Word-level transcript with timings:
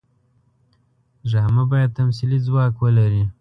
ډرامه 1.29 1.63
باید 1.71 1.95
تمثیلي 1.99 2.39
ځواک 2.45 2.73
ولري 2.83 3.23